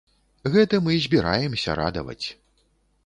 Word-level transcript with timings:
Гэтым 0.53 0.89
і 0.95 0.97
збіраемся 1.05 1.77
радаваць. 1.81 2.27